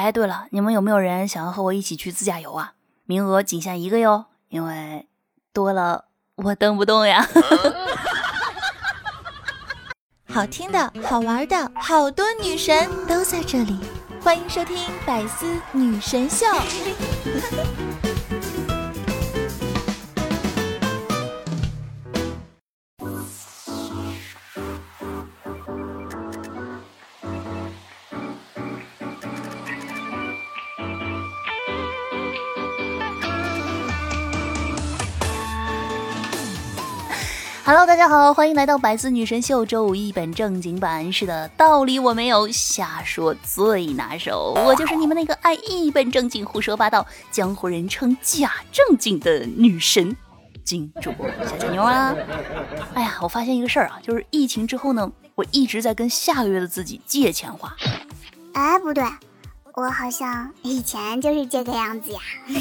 [0.00, 2.72] 哎，对了，你们有没有人想要和我一起去自驾游啊？
[3.04, 5.06] 名额仅限一个哟，因为
[5.52, 7.28] 多了我蹬不动呀。
[10.26, 13.78] 好听的、好玩的，好多女神都在这里，
[14.24, 16.46] 欢迎收听《百思女神秀》。
[37.70, 41.12] Hello，大家好，欢迎来到百思女神秀周五一本正经版。
[41.12, 44.54] 是的，道理我没有，瞎说最拿手。
[44.66, 50.16] 我就是你们那个爱一本正经胡说八道，江湖人称假正经的女神
[50.64, 52.12] 金主播小金妞啊。
[52.94, 57.72] 哎呀，我发现一个事儿啊，就是疫情之后呢，我一直在跟下个月的自己借钱花。
[58.52, 59.04] 哎，不对。
[59.74, 62.20] 我好像以前就是这个样子呀，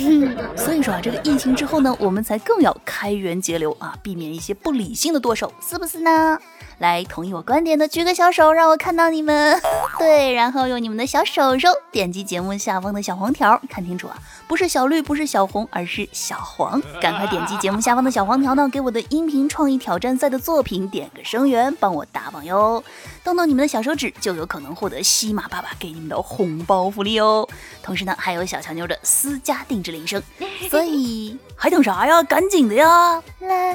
[0.55, 6.39] 所以说啊，这个疫情之后呢，我们才更要开源节流啊，避免一些不理性的剁手，是不是呢？
[6.77, 9.59] 来同意我观点的举个小手，让我看到你们。
[9.99, 16.81] 对，然后用你们的小手手点击节目下方的小黄条，看清楚啊，不是小绿，不是小红，而是小黄。
[17.01, 22.81] 赶快点击节目下方的小黄条呢，给我的音频创意挑战赛的作品点个声援，帮我打榜哟。
[23.25, 27.47] 动动你们的小手指，就有可能获得西马爸爸给你们的红包福利哦。
[27.81, 30.21] 同时呢，还有小强妞的私家定制铃声，
[30.69, 32.21] 所以还等啥呀？
[32.23, 33.23] 赶紧的呀！
[33.39, 33.73] 来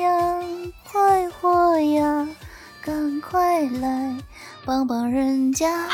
[0.00, 0.40] 呀，
[0.90, 2.28] 快活呀，
[2.82, 4.16] 赶快来
[4.64, 5.88] 帮帮人家。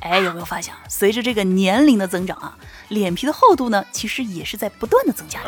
[0.00, 2.56] 哎，有没有发现，随着这个年龄的增长啊，
[2.88, 5.40] 脸皮的厚度呢，其实也是在不断的增加。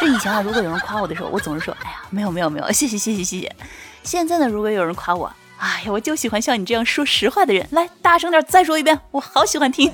[0.00, 3.54] 这以前啊，如果有人夸我的时候，我总是说，哎呀，没有没有没有，谢谢谢谢谢谢。
[4.02, 7.66] 现在呢，如果有人夸我，哎呀，我就喜欢像你这样说实话的人。
[7.70, 9.90] 来，大声点，再说一遍，我好喜欢听。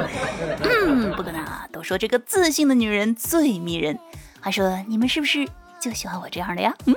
[0.62, 3.98] 嗯，不可能啊，都说这个自信的女人最迷人。
[4.40, 5.46] 还说你们是不是
[5.80, 6.74] 就喜欢我这样的呀？
[6.86, 6.94] 嗯。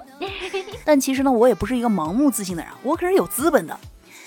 [0.85, 3.77] 但其实呢，我也不是一个盲目自信的人，我可是有资本的。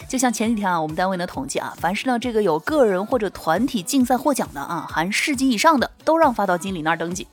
[0.08, 7.26] 就像前几天啊，我们单位呢统计啊，凡是呢这个有个人或者团体竞赛获奖的啊，含市级以上的，都让发到经理那儿登记。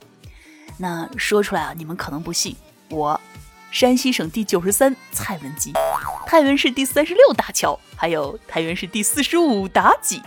[0.78, 2.56] 那说出来啊，你们可能不信
[2.88, 3.20] 我。
[3.70, 5.72] 山西省第九十三蔡文姬，
[6.26, 10.20] 太原市第三十六大桥，还有太原市第四十五妲己。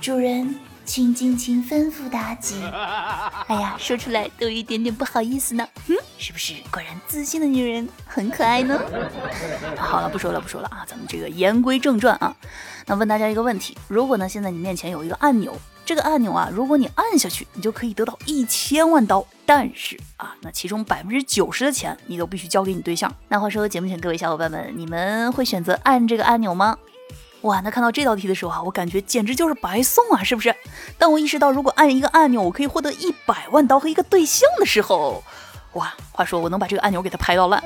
[0.00, 2.62] 主人，请尽情吩咐妲己。
[3.48, 5.68] 哎呀，说出来都有一点点不好意思呢。
[5.88, 6.54] 嗯，是不是？
[6.70, 8.80] 果然自信的女人很可爱呢。
[9.76, 12.34] 好了，不说了，不说了啊，咱们这个言归正传啊。
[12.86, 15.52] 那问大家一个问题：如果呢，现在你面前有一个按钮？
[15.88, 19.26] 这个按钮啊，如果你按下去，你就可以得到一千万刀。
[19.46, 23.10] 但是啊，那其中百分之九十的钱你都必须交给你对象。
[23.28, 26.76] 那话说，节目前各位小伙伴们，你们会选择按这个按钮吗？
[27.40, 30.54] 哇，那看到这道题的时候啊，我感觉简直就是白送啊，是不是？
[30.98, 35.24] 当我意识到如果按一个按钮，我可以获得一百万刀和一个对象的时候。
[35.78, 37.62] 哇，话说我能把这个按钮给它拍到烂。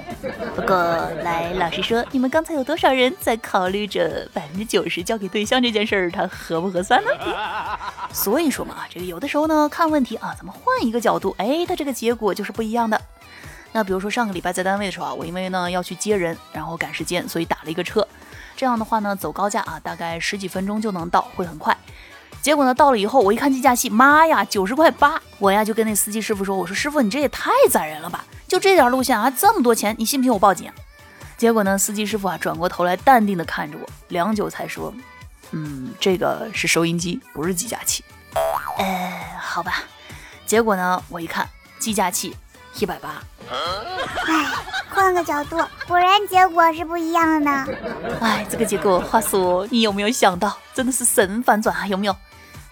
[0.55, 0.77] 不过
[1.23, 7.11] 来，老实说，你们刚才有多少人在考虑着百分之九十交给对象这件事儿，它合不合算呢？
[8.13, 13.01] 所以说嘛，这个有的时候呢，看问题啊，咱们换一个角度，哎，它这个结果就是不一样的。
[13.73, 18.07] 那比如说上个礼拜在单位的时候啊，我因为呢要去接人，然后赶时间，所以打了一个车。
[18.55, 21.75] 这样的话呢，走高架啊，大概十几分钟就能到，会很快。
[22.43, 25.23] 结果呢，到了以后，我一看计价器，妈呀，九十块八！
[25.39, 28.25] 我呀就跟那司机师傅说：“我说师傅，你这也太宰人了吧！
[28.49, 30.69] 就这点路线啊，这么多钱，你信不信我报警？”
[31.39, 34.93] 结果呢，司机师傅啊转过头来，淡定的看着我，良久才说
[35.53, 38.03] ：“嗯，这个是收音机，不是计价器。”
[38.77, 39.85] 呃，好吧。
[40.45, 41.49] 结果呢，我一看
[41.79, 42.37] 计价器
[42.81, 43.23] 一百八。
[44.27, 44.47] 哎，
[44.91, 47.67] 换个角度，果然结果是不一样的呢。
[48.21, 51.87] 哎，这个结果，话说你有没有想到，真的是神反转啊？
[51.87, 52.17] 有没有？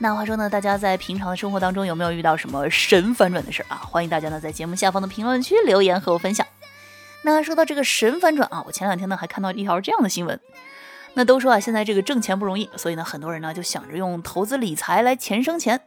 [0.02, 3.76] 那话说呢，大家在平常的生活当中有没有遇到什么神反转的事儿啊？
[3.84, 6.46] 欢迎大家呢在节目下方的评论区留言和我分享。
[7.20, 10.40] 那说到这个神反转啊，我前两天呢还看到一条这样的新闻。
[11.12, 15.78] 那都说啊，现在这个挣钱不容易，所以呢很多人呢就想着用投资理财来钱生钱。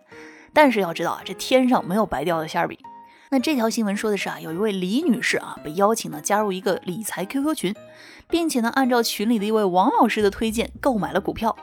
[0.53, 2.77] 但是要知道啊，这天上没有白掉的馅儿饼。
[3.31, 7.75] 那这条新闻说的是啊，有一位李女士啊被邀请呢加入一个理财 QQ 群，
[8.29, 11.57] 并且呢按照群里的一位王老师的推荐购买了股票。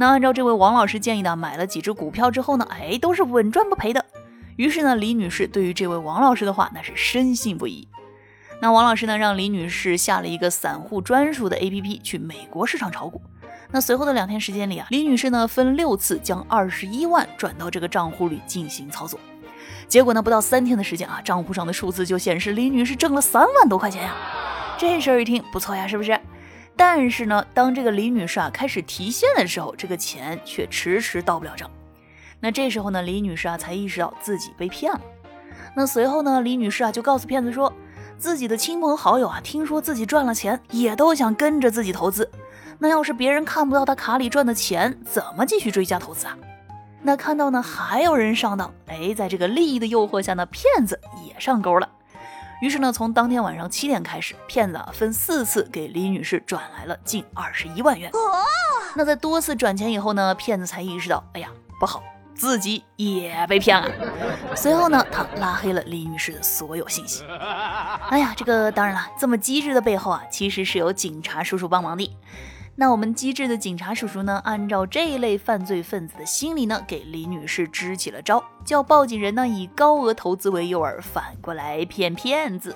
[0.00, 4.02] 那按照这位王老师建议呢，买了几只股票之后呢，哎，都是稳赚不赔的。
[4.56, 7.86] 于是呢，李女士对于这位王老师的话，那是深信不疑。
[8.62, 13.20] 那王老师呢，让李女士下了一个散户专属的 APP，去美国市场炒股。
[13.70, 19.20] 那随后的两天时间里啊，李女士呢分六次将二十一万转到这个账户里进行操作。
[19.86, 24.14] 结果呢，不到三天的时间啊，账户上的数字就显示李女士挣了三万多块钱呀。
[24.78, 26.18] 这事儿一听不错呀，是不是？
[26.92, 31.70] 但是呢，当这个李女士啊开始提现的时候，这个钱却迟迟到不了账。
[32.40, 35.00] 那这时候呢，李女士啊才意识到自己被骗了。
[35.76, 37.72] 那随后呢，李女士啊就告诉骗子说，
[38.18, 42.28] 自己的亲朋好友啊听说自己赚了钱，也都想跟着自己投资。
[42.80, 46.36] 那要是别人看不到他卡里赚的钱，怎么继续追加投资啊？
[47.02, 51.88] 那看到呢还有人上当，哎，在这个利益的诱惑下呢，骗子也上钩了。
[52.60, 58.10] 于是呢，从当天晚上七点开始，骗子啊分四次给李女士转来了近二十一万元。
[58.94, 61.48] 那在多次转钱以后呢，骗子才意识到，哎呀，
[61.78, 62.02] 不好，
[62.34, 63.88] 自己也被骗了。
[64.54, 67.24] 随后呢，他拉黑了李女士的所有信息。
[68.08, 72.16] 哎呀，这个当然了，这么机智的背后啊，其实是有警察叔叔帮忙的。
[72.80, 82.74] 那我们机智的警察叔叔呢，按照这一类犯罪分子的心理呢，给李女士支起了招，叫报警人呢以高额投资为诱饵，反过来骗骗子。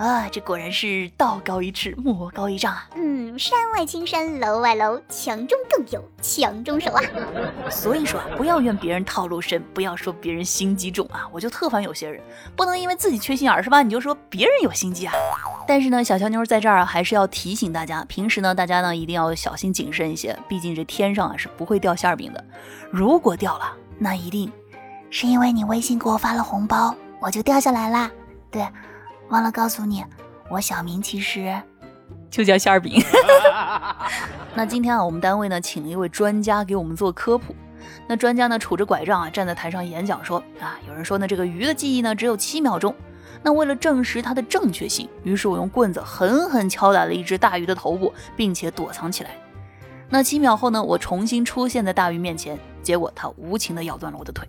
[0.00, 2.88] 啊，这果然是道高一尺，魔高一丈啊！
[2.96, 7.02] 嗯，山外青山，楼外楼，强中更有强中手啊！
[7.70, 11.28] 所以说啊，不要怨别人套路深，不要说别人心机重啊！
[11.30, 12.18] 我就特烦有些人，
[12.56, 13.82] 不能因为自己缺心眼儿是吧？
[13.82, 15.12] 你就说别人有心机啊！
[15.68, 22.42] 但是呢，小乔妞在这儿啊，还是要提醒大家，平时呢，大家呢一定要小心谨慎一些，毕竟这天上啊是不会掉馅饼的。
[22.90, 24.50] 如果掉了，那一定
[25.10, 28.10] 是因为你微信给我发了红包，我就掉下来啦。
[28.50, 28.66] 对。
[29.30, 30.04] 忘了告诉你，
[30.48, 31.56] 我小名其实
[32.28, 33.00] 就叫馅儿饼。
[34.54, 37.54] 那今天啊，我们单位呢请了一位专家给我们做科普。
[38.08, 42.94] 那专家呢杵着拐杖啊站在台上演讲说啊，有人说呢这个鱼的记忆呢只有七秒钟。
[43.42, 49.30] 那为了证实它的正确性，于是我用棍子狠狠敲打了一只大鱼的头部，并且躲藏起来。
[50.08, 54.46] 那七秒后呢，我重新出现在大鱼面前，结果它无情地咬断了我的腿。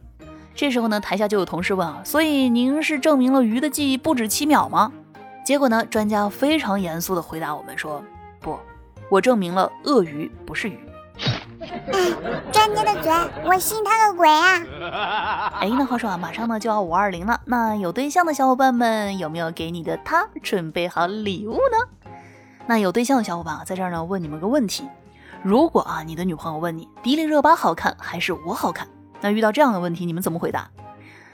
[0.53, 4.92] 这时候呢，台下就有同事问啊，所以您是证明了鱼的记忆不止七秒吗？
[5.44, 8.03] 结果呢，专家非常严肃地回答我们说，
[8.39, 8.59] 不，
[9.09, 10.80] 我证明了鳄鱼不是鱼。
[12.51, 13.12] 专家的嘴，
[13.45, 15.53] 我信他个鬼啊！
[15.59, 22.12] 哎，那话说啊，马上呢就要五二零了，那有对象的小伙伴们有没有给你的他准备好礼物呢？
[22.68, 24.88] 那有对象的小伙伴啊，在这儿呢问你们个问题：
[25.44, 28.88] 如果啊你的女朋友问你迪丽热巴好看还是我好看？
[29.22, 30.70] 那遇到这样的问题，你们怎么回答？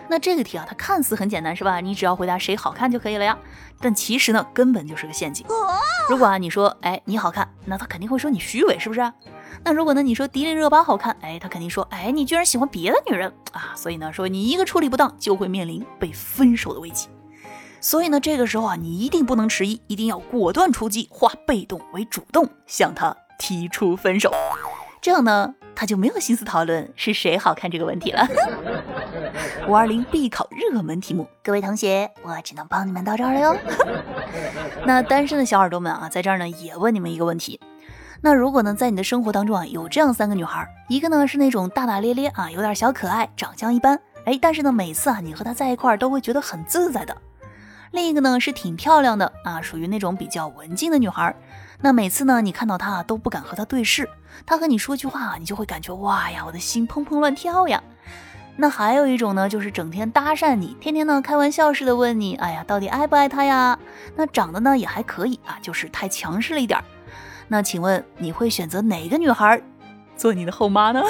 [0.09, 1.81] 那这个题啊，它看似很简单，是吧？
[1.81, 3.37] 你只要回答谁好看就可以了呀。
[3.81, 5.45] 但其实呢，根本就是个陷阱。
[6.09, 9.11] 如果啊，你说，哎，你好看，那他肯定会说你虚伪，是不是？
[9.65, 13.73] 那如果呢，你说迪丽热巴好看，哎，他肯定说，哎，你居然喜欢别的女人啊！
[13.75, 17.09] 所以呢，说你一个处理不当，就会面临被分手的危机。
[17.81, 24.31] 所以呢，这个时候啊，你一定不能迟疑，一定要果断出击，化被动为主动，向他提出分手。
[25.01, 25.53] 这样呢？
[25.79, 28.27] 他就没有心思讨论是谁好看这个问题了。
[29.69, 33.55] 五二零必考热门题目，各位同学，我只能帮你们到这儿了哟。
[34.87, 37.59] 那单身的小耳朵们啊，在这儿呢也问你们一个问题：
[38.21, 47.13] 那如果呢在你的生活当中啊有这样三个女孩，一个呢是那种大大咧咧啊，有点小可爱，长相一般，哎，但是呢每次啊你和她在一块儿都会觉得很自在的；
[47.91, 51.35] 另一个呢是挺漂亮的啊，属于那种比较文静的女孩。
[51.79, 54.09] 那每次呢，你看到他都不敢和他对视，
[54.45, 57.81] 他和你说句话，你就会感觉哇呀，我的心砰砰乱跳呀。
[58.55, 63.77] 那还有一种呢，就是整天搭讪你，天天呢开玩笑似的问你，哎呀，到底爱不爱他呀？
[64.15, 66.83] 那长得呢也还可以啊，就是太强势了一点儿。
[67.47, 69.61] 那请问你会选择哪个女孩
[70.15, 71.01] 做你的后妈呢？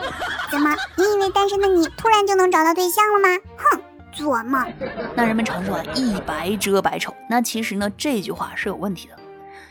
[0.50, 3.42] 怎么，你以为单身的你突然就能找到对象了吗？
[3.58, 4.72] 哼，做梦。
[5.14, 9.16] 那人们常说啊，一白遮百丑，那其实呢这句话是有问题的。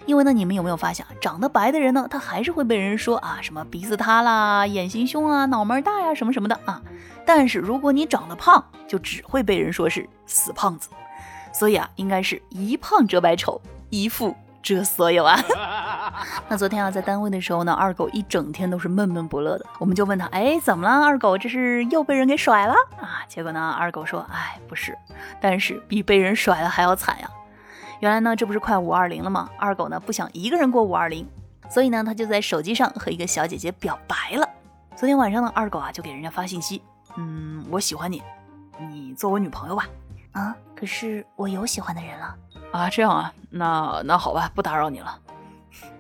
[0.05, 6.81] 因为呢，你们有没有发现啊，长得白的人呢，他还是会被人说啊，什么鼻子塌啦、眼型凶啊、脑门大呀，什么什么的啊。
[7.25, 10.89] 但是如果你长得胖，就只会被人说是死胖子。
[11.53, 15.39] 所以啊，应该是一胖遮百丑，一富遮所有啊。
[16.50, 19.65] 那昨天啊，在单位的时候呢，二狗一整天都是闷闷不乐的。
[19.77, 21.05] 我们就问他，哎，怎么了？
[21.05, 23.24] 二狗这是又被人给甩了啊？
[23.27, 24.98] 结果呢，二狗说，哎，不是，
[25.39, 27.29] 但是比被人甩了还要惨呀。
[28.03, 29.50] 原来呢，这不是快五二零了吗？
[29.57, 31.25] 二狗呢不想一个人过五二零，
[31.69, 34.45] 所以呢，他就在手机上和一个小姐姐表白了。
[34.93, 36.83] 昨天晚上呢，二狗啊就给人家发信息，
[37.15, 38.22] 嗯，我喜欢你，
[38.77, 39.88] 你做我女朋友吧。
[40.33, 42.36] 啊，可是我有喜欢的人了。
[42.74, 45.17] 啊，这样啊，那那好吧，不打扰你了。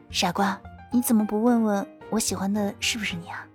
[0.09, 0.59] 傻瓜，
[0.91, 3.47] 你怎么不问问我喜欢的是不是你啊？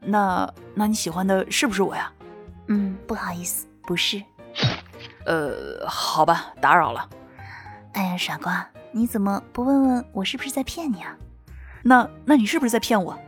[0.00, 2.12] 那那你喜欢的是不是我呀？
[2.66, 4.20] 嗯，不好意思，不是。
[5.24, 7.08] 呃，好吧，打扰了。
[7.96, 11.16] 哎呀，傻瓜，你怎么不问问我是不是在骗你啊？
[11.82, 13.18] 那那你是不是在骗我？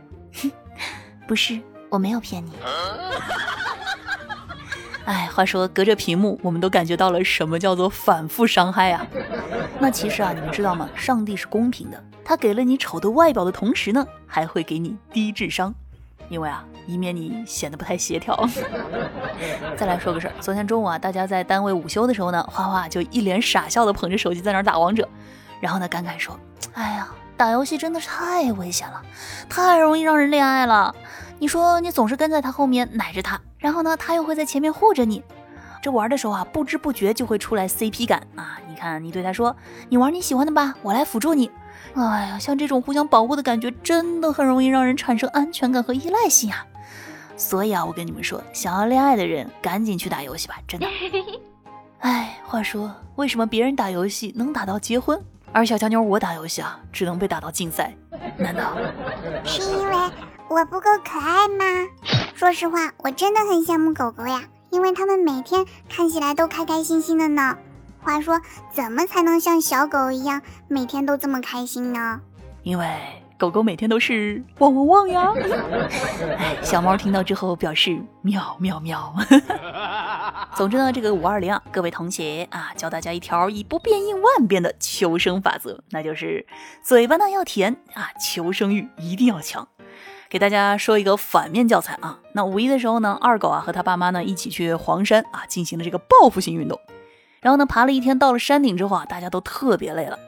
[1.27, 1.59] 不是，
[1.89, 2.51] 我没有骗你。
[5.05, 9.07] 哎，话说隔着屏幕，我们都感觉到了什么叫做反复伤害啊？
[9.81, 10.87] 那其实啊，你们知道吗？
[10.95, 15.73] 上帝是公平的，他给了你丑的外表的同时呢，还会给你低智商，
[16.29, 18.37] 因为啊，以免你显得不太协调。
[19.75, 25.07] 再来说个事儿，昨天中午啊，大家在单位午休的时候呢，花花就一脸傻笑的捧着手机在那儿打王者，
[25.59, 26.39] 然后呢感慨说
[26.73, 29.01] ：“哎呀，打游戏真的是太危险了，
[29.49, 30.93] 太容易让人恋爱了。
[31.39, 35.23] 你说你总是跟在他后面奶着他。”然后呢，他又会在前面护着你，
[35.81, 38.57] 这玩的时候啊，不知不觉就会出来 CP 感啊！
[38.69, 39.55] 你看，你对他说
[39.89, 41.51] ：“你玩你喜欢的吧，我来辅助你。”
[41.95, 46.65] 哎呀，像这种互相保护的感觉，真的很容易让人产生安全感和依赖性啊！
[47.35, 50.87] 所以啊，我跟你们说，想要恋爱的人，赶紧去打游戏吧，真的。
[51.99, 55.19] 哎，话说，为什么别人打游戏能打到结婚，
[55.51, 57.93] 而小强妞我打游戏啊，只能被打到竞赛？
[58.37, 58.77] 难道
[59.43, 59.95] 是因为？
[60.49, 61.63] 我不够可爱吗？
[62.35, 67.55] 说实话，我真的很羡慕狗狗呀，因为它们每天看起来都开开心心的呢。
[68.01, 68.39] 话说，
[68.73, 72.21] 怎么才能像小狗一样，每天都这么开心呢？
[72.63, 72.87] 因为
[73.37, 75.33] 狗狗每天都是汪汪汪呀！
[76.37, 79.13] 哎， 小猫听到之后表示喵喵喵。
[80.55, 86.45] 总之呢，这个五二零啊，各位同学啊，教大家一条以不变应万变的求生法则，那就是
[86.83, 89.67] 嘴巴呢要甜啊，求生欲一定要强。
[90.29, 96.77] 给大家说一个反面教材啊，那五一的时候呢，二狗啊和他爸妈呢一起去黄山啊进行了这个报复性运动，
[97.41, 100.19] 然后呢爬了一天，到了山顶之后啊，大家都特别累了，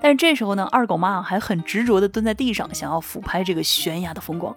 [0.00, 4.54] 但是这时候呢，二狗妈还很执着的蹲在地上，想要俯拍这个悬崖的风光，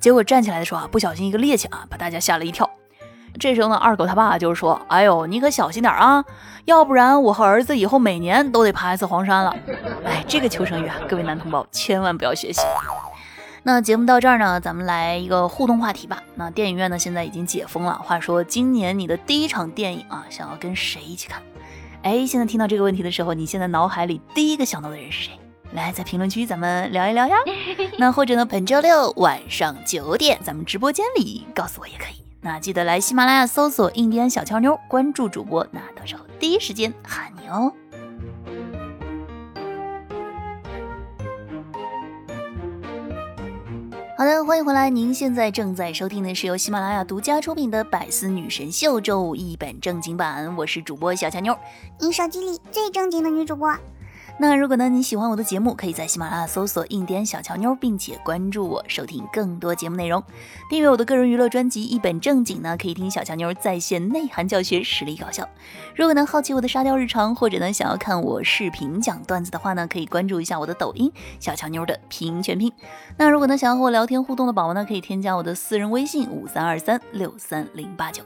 [0.00, 2.68] 结果站起来的时候啊，不小心一个趔趄啊，把大家吓了一跳。
[3.40, 6.22] 这时候呢，二狗他爸就是说，哎呦，你可小心点啊，
[6.66, 9.56] 要不然我和儿子以后每年都得爬一次黄山了。
[10.04, 12.60] 哎，这个求生欲啊，各位男同胞千万不要学习。
[13.64, 16.20] 那节目到这儿呢，咱们来一个互动话题吧。
[16.34, 17.94] 那电影院呢，现在已经解封了。
[18.02, 21.40] 话说，今年你的第一场电影啊，想要跟谁一起看？
[22.02, 25.38] 哎，现在听到这个问题的时候，你现在脑海里第一个想到的人是谁？
[25.74, 27.36] 来，在评论区咱们聊一聊呀。
[27.98, 32.22] 那或者呢，本周六晚上九点，咱们直播间里告诉我也可以。
[32.40, 37.72] 那记得来喜马拉雅搜索“印第安小乔妞”，关注主播，那到时候第一时间喊你哦。
[44.22, 44.88] 好的，欢迎回来。
[44.88, 51.58] 您现在正在收听的是由喜马拉雅独家出品的《百思女神秀》周五一本正经版，我是主播小强妞，
[51.98, 53.76] 你手机里最正经的女主播。
[54.38, 60.22] 那如果呢你喜欢我的节目，可以在喜马拉雅搜索“印第安小乔妞”，并且关注我，收听更多节目内容。
[60.68, 65.48] 订阅我的个人娱乐专辑《一本正经》呢，可以听小乔妞在线内涵教学，实力搞笑。
[65.94, 72.72] 如果呢好奇我的沙雕日常，或者呢想要看我视频讲段子的话呢，可以关注一下我的抖音“小乔妞”的拼音全拼。
[73.16, 78.22] 那如果呢想要和我聊天互动的宝宝呢，可以添加我的私人微信五三二三六三零八九。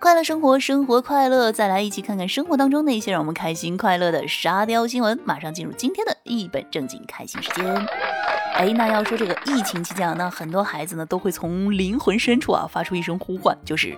[0.00, 1.52] 快乐生活，生活快乐。
[1.52, 5.20] 再来一起看看生活当中那些让我们开心快乐的沙雕新闻。
[5.26, 7.66] 马上进入今天的一本正经开心时间。
[8.54, 13.94] 哎，那要说这个疫情期间啊，那很多孩子呢都会从灵魂深处啊发出一声呼唤，就是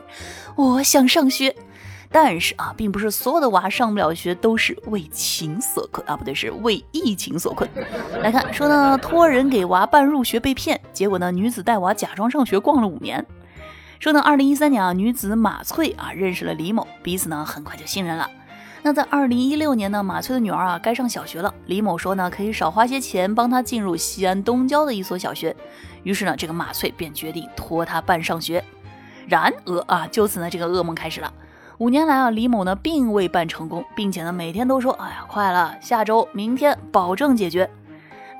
[0.57, 1.55] 我想上学。
[2.11, 7.71] 但是啊，并不是所有的娃上不了学都是为情所困啊，不对，是为疫情所困。
[8.21, 13.25] 来看说呢，托人给娃办入学被骗，结果呢，女子带娃假装上学逛了五年。
[14.03, 18.29] 说呢，二零一三年啊，女子马翠啊认识了李某，彼此呢很快就信任了。
[18.83, 25.55] 那在二零一六年呢，马翠的女儿啊该上小学了，李某说呢可以少花些钱帮她进入西安东郊的一所小学，
[26.03, 28.65] 于是呢这个马翠便决定托她办上学。
[29.29, 31.33] 然而啊，就此呢这个噩梦开始了。
[31.79, 37.71] 五年来啊，李某呢并未办成功，并且呢每天都说，哎呀快了，下周、明天保证解决。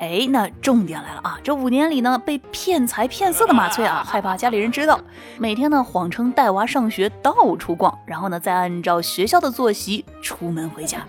[0.03, 1.39] 哎，那重点来了啊！
[1.45, 5.01] 这五年里呢，被骗财骗色的马翠啊，害怕家里人知道，
[5.39, 11.07] 每天呢谎称带娃上学，到处逛，然后呢再按照学校的作息出门回家。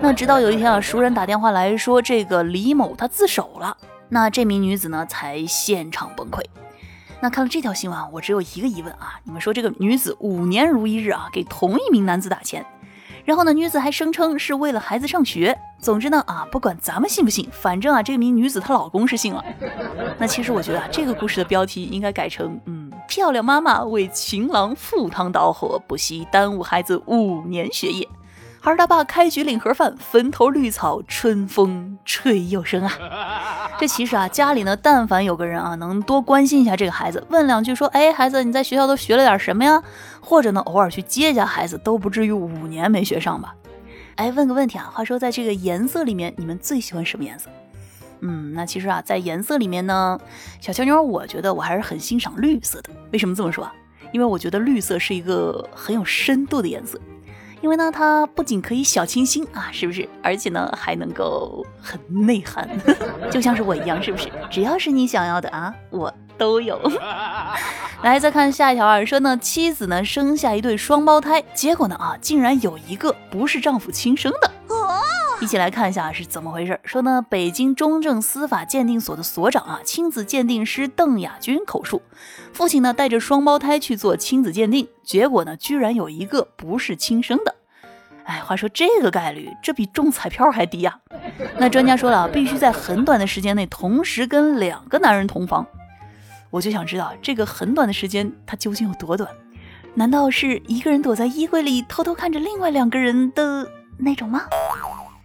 [0.00, 3.76] 那直到有一天啊，熟人打电话来说这个李某他自首了，
[4.08, 6.42] 那这名女子呢才现场崩溃。
[7.20, 12.64] 那看了这条新闻，我只有一个疑问啊，你们说这个女子五年如一日啊，给同一名男子打钱？
[13.24, 15.56] 然后呢，女子还声称是为了孩子上学。
[15.78, 19.44] 总之呢，啊，不管咱们信不信，反正啊，这名女子她老公是信了。
[20.18, 28.08] 那其实我觉得啊，这个故事的标题应该改成，嗯，漂亮妈妈为情郎赴汤蹈火，不惜耽误孩子五年学业。
[28.64, 33.72] 孩他爸开局领盒饭，坟头绿草，春风吹又生啊！
[33.76, 39.82] 这其实啊，家里呢，但凡有个人啊，能多关心一下这个孩子，问两句说，哎，孩子你在学校都学了点什么呀？
[40.20, 43.52] 或者呢，偶尔去接一下孩子，都不至于五年没学上吧？
[44.14, 47.50] 哎，问个问题啊，话说在这个颜色里面，你们最喜欢什么颜色？
[48.20, 50.16] 嗯，那其实啊，在颜色里面呢，
[50.60, 52.90] 小乔妞，我觉得我还是很欣赏绿色的。
[53.12, 53.68] 为什么这么说？
[54.12, 56.96] 因为我觉得绿色是一个很有深度的颜色。
[57.62, 60.06] 因为呢，它不仅可以小清新啊，是不是？
[60.22, 62.68] 而且呢，还能够很内涵，
[63.30, 64.28] 就像是我一样，是不是？
[64.50, 66.78] 只要是你想要的啊，我都有。
[68.02, 74.50] 来，再看下一条啊，说呢，妻子呢生下一对双胞胎，结果呢啊，竟然有一个不是丈夫亲生的。
[75.42, 76.78] 一起来看一下是怎么回事。
[76.84, 82.00] 说呢，北京中正司法鉴定所的所长啊，亲子鉴定师邓亚军口述，
[82.52, 87.56] 父亲呢带着双胞胎去做亲子鉴定，结果呢居然有一个不是亲生的。
[88.22, 90.96] 哎，话说这个概率，这比中彩票还低呀。
[91.58, 95.66] 那专家说了，必须在很短的时间内同时跟两个男人同房。
[96.50, 99.28] 我就想知道，这个很短的时间它究竟有多短？
[99.94, 103.68] 难道是一个人躲在衣柜里偷偷看着另外两个人的
[103.98, 104.44] 那种吗？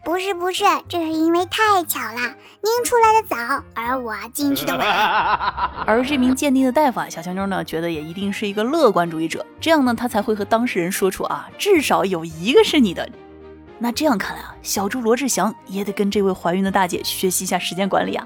[0.07, 4.87] 不是不是，这是因为太巧了，您出来的早，而我进去的晚。
[5.85, 13.05] 而这名鉴定的大夫啊，小强妞呢，觉得也一定是一个乐观主义者，这样呢，他才会和当事人说出啊，至少有一个是你的。
[13.79, 18.25] 那这样看来啊，小猪罗志祥也得跟这位怀孕的大姐学习一下时间管理啊，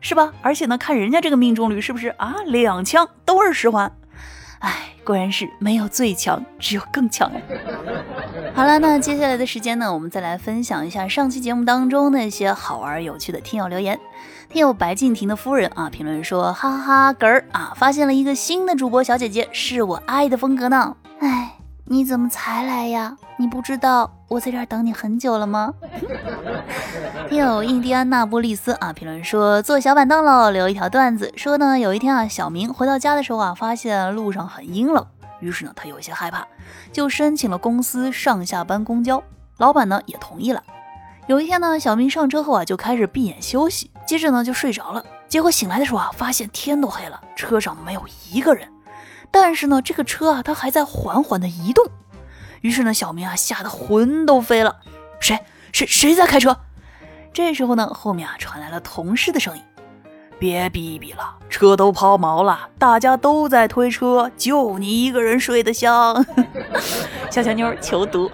[0.00, 0.32] 是吧？
[0.42, 3.92] 而且呢，看人家这个命中率是不是啊，两枪都是十环。
[4.66, 4.72] 哎，
[5.04, 7.30] 果然是没有最强，只有更强。
[8.52, 13.96] 好了，那接下来的时间呢，我们再来分享一下上期节目当中那些好玩有趣的听友留言。
[14.48, 20.96] 听友白敬亭的夫人啊，评论说：哈哈嗝儿啊，发现了一个新的主播小姐姐，是我爱的风格呢。
[21.20, 21.55] 哎。
[21.88, 23.16] 你怎么才来呀？
[23.36, 25.72] 你不知道我在这儿等你很久了吗？
[27.28, 35.06] 听友印第安纳波利斯啊，评论说坐小板凳喽，留一条段子说呢，有一天啊，小明回到家的时候啊，发现路上很阴冷，
[35.38, 36.44] 于是呢，他有些害怕，
[36.92, 39.22] 就申请了公司上下班公交，
[39.58, 40.60] 老板呢也同意了。
[41.28, 48.02] 有一天呢，小明上车后啊，就开始闭眼休息，接着呢就睡着了，结果醒来的时候啊，发现天都黑了，车上没有
[48.32, 48.68] 一个人。
[49.38, 51.86] 但是呢，这个车啊，它还在缓缓的移动。
[52.62, 54.76] 于是呢，小明啊吓得魂都飞了。
[55.20, 55.38] 谁
[55.72, 56.56] 谁谁在开车？
[57.34, 59.62] 这时候呢，后面啊传来了同事的声音
[60.40, 66.24] ：“别逼逼了，车都抛锚了，大家都在推车，就你一个人睡得香。
[67.30, 68.30] ”小强妞求读。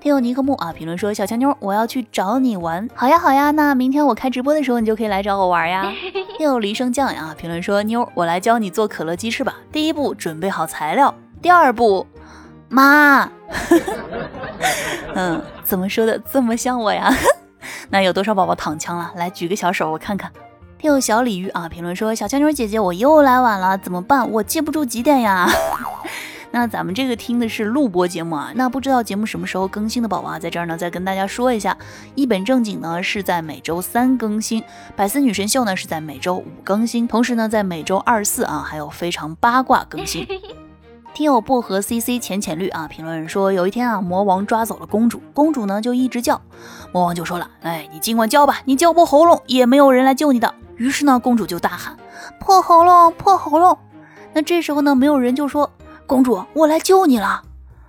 [0.00, 5.92] 听友尼克木啊评论说：“小强妞，我要去找你玩。”好呀好呀，那明天我开直播的时候，你就可以来找我玩呀。
[6.36, 9.56] 听友梨生酱呀评论说：“妞，我来教你做可乐鸡翅吧。
[9.72, 11.12] 第一步，准备好材料。
[11.42, 12.06] 第二步，
[12.68, 13.28] 妈，
[15.14, 17.12] 嗯，怎么说的这么像我呀？
[17.90, 19.10] 那有多少宝宝躺枪了？
[19.16, 20.30] 来举个小手，我看看。”
[20.78, 24.30] 听友小鲤鱼啊评论说：“小强妞姐姐，我又来晚了，怎么办？
[24.30, 25.48] 我记不住几点呀。”
[26.50, 31.76] 那咱们这个听的是录播节目啊，那不知道节目什么时候更新的宝宝啊，在这儿呢再跟大家说一下，
[32.14, 34.64] 一本正经呢是在每周三更新，
[34.96, 40.26] 百思女神秀呢是在每周五更新，同时呢在每周二四啊还有非常八卦更新。
[41.14, 46.40] 听友薄荷 CC 浅浅绿啊评论说，有一天啊魔王抓走了公主，公主呢就一直叫，
[46.92, 50.54] 魔王就说了，哎你尽管叫吧，你叫破喉咙也没有人来救你的。
[50.76, 51.96] 于是呢公主就大喊
[52.40, 53.76] 破喉咙破喉咙，
[54.32, 55.70] 那这时候呢没有人就说。
[56.08, 57.42] 公主，我来救你了。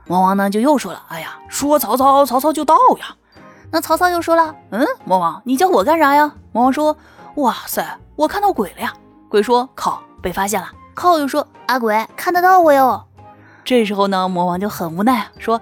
[0.06, 3.16] 魔王呢就又说了：“哎呀，说曹操，曹操就到呀。”
[3.72, 6.98] 那曹操又说了：“嗯，魔王，你叫我干啥呀？”魔王说
[7.36, 8.94] ：“哇塞，我看到鬼了呀。”
[9.32, 13.06] 鬼说：“靠，被发现了。”靠又说：“阿鬼，看得到我哟。”
[13.64, 15.62] 这时候呢，魔王就很无奈，说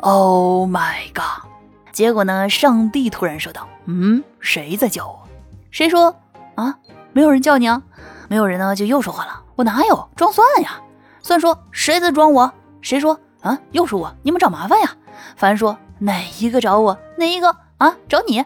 [0.00, 1.46] ：“Oh my god！”
[1.92, 5.28] 结果呢，上帝突然说道：“嗯，谁在叫我？
[5.70, 6.16] 谁说
[6.54, 6.78] 啊？
[7.12, 7.82] 没有人叫你啊？
[8.28, 10.80] 没有人呢，就又说话了：“我哪有装蒜呀？”
[11.28, 12.50] 算说谁在装我？
[12.80, 13.58] 谁说啊？
[13.72, 14.10] 又是我！
[14.22, 14.96] 你们找麻烦呀！
[15.36, 16.98] 凡说哪一个找我？
[17.18, 17.94] 哪一个啊？
[18.08, 18.42] 找你？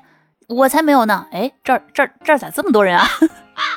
[0.49, 1.29] 我才没有呢！
[1.31, 3.07] 哎，这儿这儿这儿咋这么多人啊？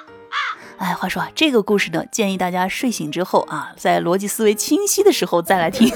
[0.80, 5.94] 哎，话说啊，这个故事呢，建议大家睡醒之后啊，在逻辑思维清晰的时候再来听。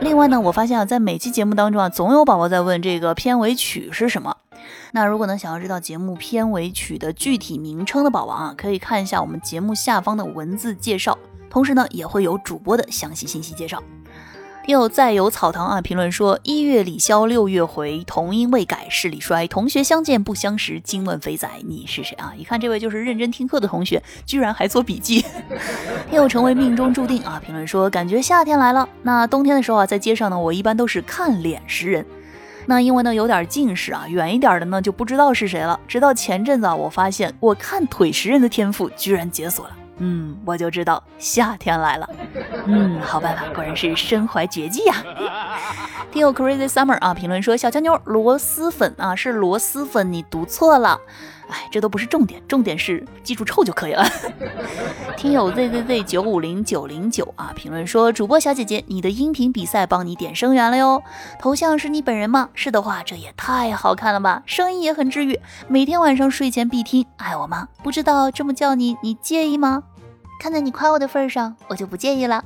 [0.00, 4.36] 另外呢，我发现啊，在每期节目当中啊，总有宝宝在问这个片尾曲是什么。
[4.92, 11.16] 那如果呢，想要知道节目片尾曲的具体名称的宝宝啊，可以看一下我们节目下方的文字介绍。
[11.54, 13.80] 同时呢，也会有主播的详细信息介绍。
[14.66, 19.46] 又再有草堂啊，评论说：一月里消六月回，童音未改势力衰。
[19.46, 22.34] 同学相见不相识，惊问肥仔你是谁啊？
[22.36, 25.24] 一看这位就是认真听课的同学，居然还做笔记。
[26.10, 28.88] 又成为命中注定啊，评论说：感觉夏天来了。
[29.04, 32.04] 那冬天的时候啊，在街上呢，我一般都是看脸识人。
[32.66, 35.78] 那因为呢有点近视啊，远一点的呢就不知道是谁了。
[35.86, 39.76] 直到前阵子啊，我发现我看腿识人的天赋居然解锁了。
[39.98, 42.08] 嗯，我就知道夏天来了。
[42.66, 44.94] 嗯，好办法，果然是身怀绝技呀。
[46.10, 51.00] 听友 Crazy Summer 啊，评论说小强妞螺蛳粉啊是螺蛳粉，你读错了。
[51.48, 54.04] 哎，这都不是重点，重点是记住臭就可以了。
[55.16, 61.02] 听友 z z z 九五零九零九啊，评论说主播小姐姐，你的音频比赛帮你点声源了哟。
[61.38, 62.48] 头像是你本人吗？
[62.54, 67.06] 是的话，这也太好看了吧，声音也很治愈，每天晚上睡前必听。
[67.16, 67.68] 爱我吗？
[67.82, 69.82] 不知道这么叫你，你介意吗？
[70.38, 72.44] 看在你夸我的份上，我就不介意了。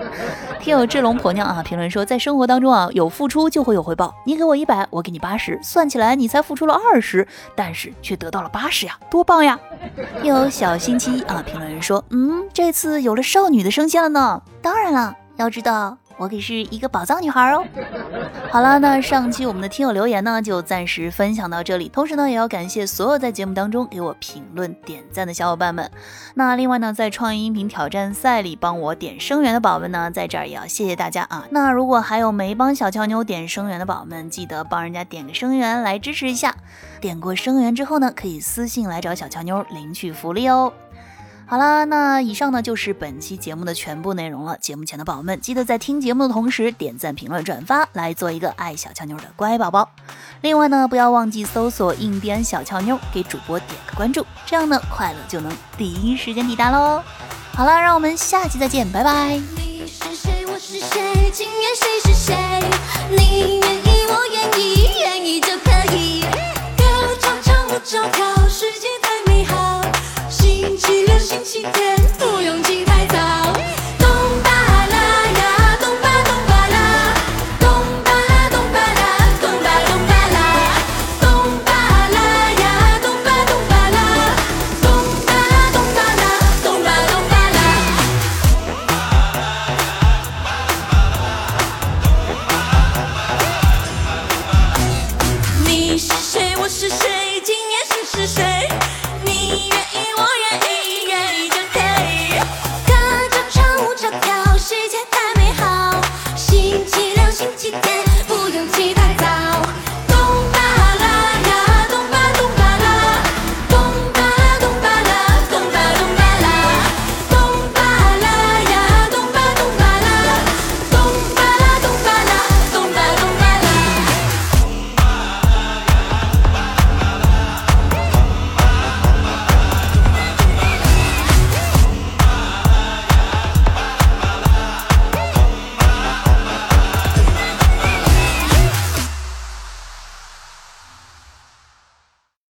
[0.60, 4.14] 听友志龙婆娘啊，评论说，在生活当中啊，有付出就会有回报。
[4.26, 9.58] 你给我一百，我给你八十，算起来你才付出了二十，但是却得到了八十呀，多棒呀！
[10.22, 14.42] 有小星期一啊，评论人说，嗯，这次有了少女的声线了呢。
[14.60, 15.96] 当然了，要知道。
[16.18, 17.64] 我可是一个宝藏女孩哦。
[18.50, 21.88] 好了，那上期我们的听友留言呢，就暂时分享到这里。
[21.88, 25.90] 同时呢，也要感谢所有在节目当中给我评论、点赞的小伙伴们。
[26.34, 31.46] 那另外呢，在创意音频挑战赛里帮我点声源的宝宝们呢，在这儿也要谢谢大家啊。
[31.50, 36.54] 那如果还有没帮小乔妞点声源的宝宝们，记得帮人家点个声源来支持一下。
[37.00, 40.72] 点过声源之后呢，可以私信来找小乔妞领取福利哦。
[41.50, 44.58] 好啦，那以上呢就是本期节目的全部内容了。
[44.58, 49.88] 节目前的宝宝们，记得在听节目的同时点赞、评论、转发，来做一个爱小俏妞的乖宝宝。
[50.42, 57.02] 另外呢，不要忘记搜索“印第安小俏妞”，给主播点个关注，这样呢，快乐就能第一时间抵达喽。
[57.54, 59.40] 好了，让我们下期再见，拜拜。
[59.56, 60.44] 你是谁？
[60.46, 61.30] 我是谁？
[61.32, 62.36] 今夜谁是谁？
[63.08, 66.26] 你愿意，我愿意，愿意就可以。
[66.76, 66.84] 歌
[67.18, 68.37] 唱唱，舞照跳，
[71.58, 71.97] she did.